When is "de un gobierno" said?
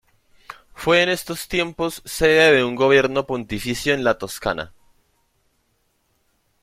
2.55-3.27